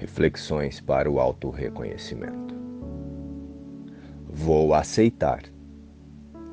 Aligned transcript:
Reflexões 0.00 0.80
para 0.80 1.10
o 1.10 1.20
auto-reconhecimento. 1.20 2.54
Vou 4.26 4.72
aceitar 4.72 5.42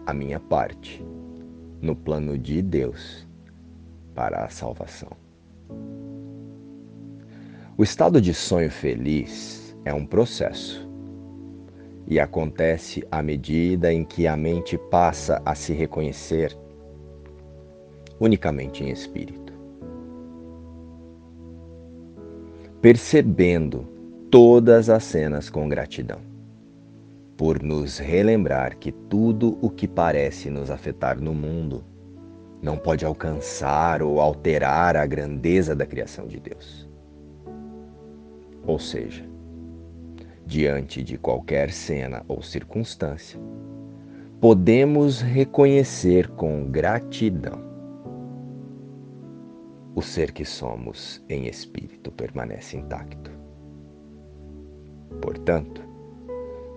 a 0.06 0.14
minha 0.14 0.38
parte 0.38 1.02
no 1.82 1.96
plano 1.96 2.38
de 2.38 2.62
Deus 2.62 3.26
para 4.14 4.44
a 4.44 4.50
salvação. 4.50 5.12
O 7.78 7.84
estado 7.84 8.20
de 8.20 8.34
sonho 8.34 8.70
feliz 8.70 9.74
é 9.86 9.94
um 9.94 10.06
processo 10.06 10.86
e 12.06 12.20
acontece 12.20 13.08
à 13.10 13.24
medida 13.24 13.94
em 13.94 14.04
que 14.04 14.28
a 14.28 14.36
mente 14.36 14.78
passa 14.92 15.42
a 15.46 15.56
se 15.56 15.72
reconhecer 15.72 16.54
unicamente 18.20 18.84
em 18.84 18.90
espírito. 18.90 19.47
Percebendo 22.88 23.86
todas 24.32 24.90
as 24.90 25.04
cenas 25.04 25.50
com 25.50 25.68
gratidão, 25.68 26.22
por 27.36 27.62
nos 27.62 27.98
relembrar 27.98 28.78
que 28.78 28.94
tudo 28.94 29.58
o 29.62 29.70
que 29.70 29.86
parece 29.86 30.50
nos 30.50 30.72
afetar 30.72 31.20
no 31.20 31.34
mundo 31.34 31.84
não 32.62 32.78
pode 32.78 33.04
alcançar 33.04 34.02
ou 34.02 34.22
alterar 34.22 34.96
a 34.96 35.06
grandeza 35.06 35.76
da 35.76 35.86
criação 35.86 36.28
de 36.28 36.40
Deus. 36.40 36.88
Ou 38.66 38.80
seja, 38.80 39.26
diante 40.46 41.04
de 41.04 41.18
qualquer 41.18 41.72
cena 41.72 42.24
ou 42.26 42.42
circunstância, 42.42 43.38
podemos 44.40 45.20
reconhecer 45.20 46.30
com 46.30 46.64
gratidão 46.72 47.67
o 49.98 50.02
ser 50.04 50.32
que 50.32 50.46
somos 50.46 51.26
em 51.28 51.48
espírito 51.48 52.12
permanece 52.12 52.78
intacto. 52.78 53.32
Portanto, 55.20 55.82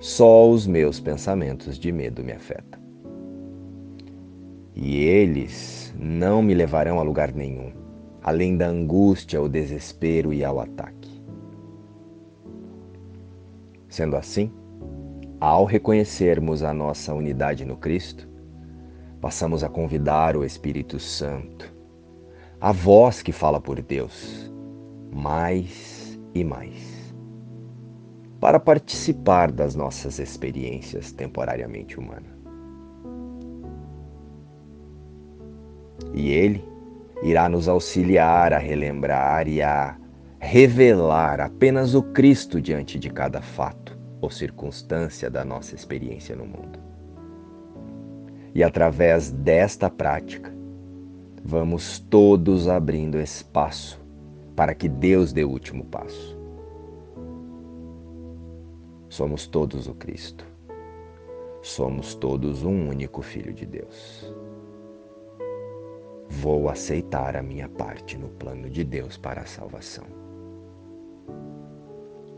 só 0.00 0.48
os 0.48 0.66
meus 0.66 0.98
pensamentos 0.98 1.78
de 1.78 1.92
medo 1.92 2.24
me 2.24 2.32
afetam. 2.32 2.80
E 4.74 4.96
eles 5.04 5.94
não 5.98 6.40
me 6.40 6.54
levarão 6.54 6.98
a 6.98 7.02
lugar 7.02 7.34
nenhum, 7.34 7.74
além 8.22 8.56
da 8.56 8.68
angústia, 8.68 9.38
ao 9.38 9.50
desespero 9.50 10.32
e 10.32 10.42
ao 10.42 10.58
ataque. 10.58 11.22
Sendo 13.86 14.16
assim, 14.16 14.50
ao 15.38 15.66
reconhecermos 15.66 16.62
a 16.62 16.72
nossa 16.72 17.12
unidade 17.12 17.66
no 17.66 17.76
Cristo, 17.76 18.26
passamos 19.20 19.62
a 19.62 19.68
convidar 19.68 20.38
o 20.38 20.42
Espírito 20.42 20.98
Santo 20.98 21.79
a 22.60 22.72
voz 22.72 23.22
que 23.22 23.32
fala 23.32 23.58
por 23.58 23.80
Deus, 23.80 24.52
mais 25.10 26.20
e 26.34 26.44
mais, 26.44 27.14
para 28.38 28.60
participar 28.60 29.50
das 29.50 29.74
nossas 29.74 30.18
experiências 30.18 31.10
temporariamente 31.10 31.98
humanas. 31.98 32.38
E 36.12 36.28
Ele 36.30 36.62
irá 37.22 37.48
nos 37.48 37.66
auxiliar 37.66 38.52
a 38.52 38.58
relembrar 38.58 39.48
e 39.48 39.62
a 39.62 39.96
revelar 40.38 41.40
apenas 41.40 41.94
o 41.94 42.02
Cristo 42.02 42.60
diante 42.60 42.98
de 42.98 43.08
cada 43.08 43.40
fato 43.40 43.98
ou 44.20 44.30
circunstância 44.30 45.30
da 45.30 45.44
nossa 45.44 45.74
experiência 45.74 46.36
no 46.36 46.44
mundo. 46.44 46.78
E 48.54 48.62
através 48.62 49.30
desta 49.30 49.88
prática, 49.88 50.59
vamos 51.44 51.98
todos 51.98 52.68
abrindo 52.68 53.18
espaço 53.18 54.00
para 54.54 54.74
que 54.74 54.88
Deus 54.88 55.32
dê 55.32 55.44
o 55.44 55.50
último 55.50 55.84
passo. 55.84 56.38
Somos 59.08 59.46
todos 59.46 59.88
o 59.88 59.94
Cristo. 59.94 60.44
Somos 61.62 62.14
todos 62.14 62.62
um 62.62 62.88
único 62.88 63.22
Filho 63.22 63.52
de 63.52 63.66
Deus. 63.66 64.32
Vou 66.28 66.68
aceitar 66.68 67.36
a 67.36 67.42
minha 67.42 67.68
parte 67.68 68.16
no 68.16 68.28
plano 68.28 68.70
de 68.70 68.84
Deus 68.84 69.16
para 69.16 69.42
a 69.42 69.46
salvação. 69.46 70.06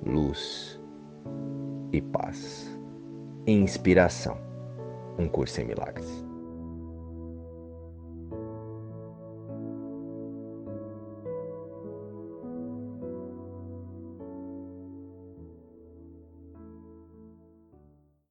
Luz 0.04 0.80
e 1.92 2.00
paz. 2.00 2.68
Inspiração. 3.46 4.38
Um 5.18 5.28
curso 5.28 5.60
em 5.60 5.66
milagres. 5.66 6.31